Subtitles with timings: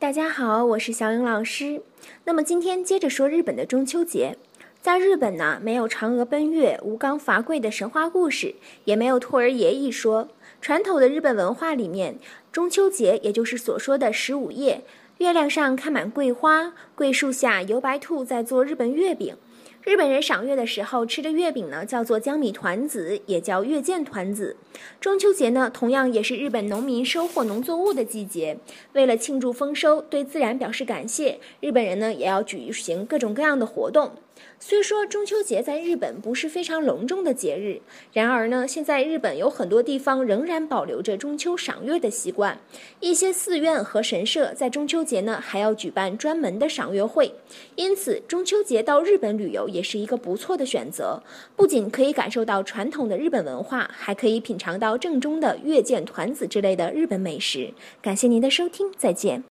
[0.00, 1.82] 大家好，我是小颖老师。
[2.22, 4.36] 那么今天接着说日本的中秋节。
[4.80, 10.28] 在日本呢，没有嫦娥奔月、吴刚伐桂的神话故事，也没有兔儿爷一说。
[10.60, 12.20] 传统的日本文化里面，
[12.52, 14.84] 中秋节也就是所说的十五夜，
[15.18, 19.34] 月亮上开满桂花，桂树下游白兔在做日本月饼。
[19.84, 24.56] 日本人赏月的时候吃的月饼呢，叫做江米团子，也叫月见团子。
[25.00, 28.58] 中秋节呢，同样也是日本农民收获农作物的季节。
[28.92, 34.12] 为了庆祝丰收，对自然表示感谢，日本人呢也要举行各种各样的活动。
[34.60, 37.80] 虽说中秋节在日本不是非常隆重的节日，
[38.12, 42.58] 然而呢，现在日本有很多地方仍然保留着中秋赏月的习惯。
[43.00, 47.32] 一些寺院和神社在中秋节呢还要举办专门的赏月会，
[47.76, 51.22] 因此中秋节到日本旅游也是一个不错的选择。
[51.54, 57.72] 不仅可以感受到传统的日本文化，还可以品尝到正宗的月见团子之类的日本美食。
[58.02, 59.44] 感谢您的收听，再见。